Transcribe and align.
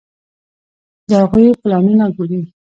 د 1.09 1.11
هغوی 1.21 1.47
پلانونه 1.61 2.05
ګوري. 2.15 2.41